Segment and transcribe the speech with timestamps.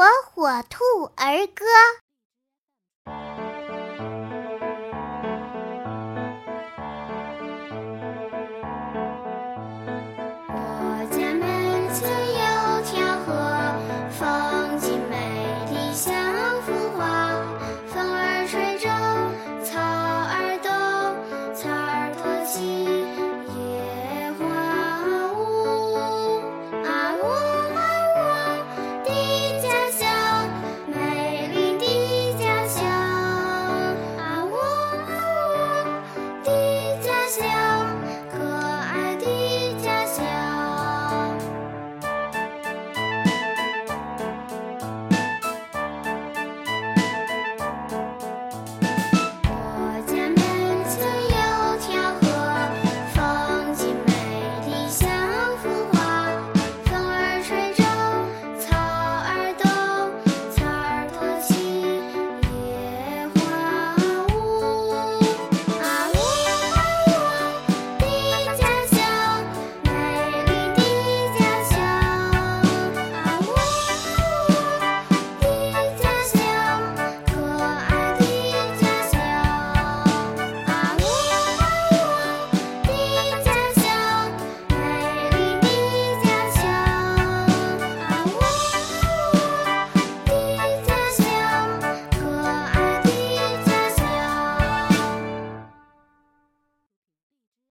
[0.00, 0.82] 火火兔
[1.14, 1.66] 儿歌。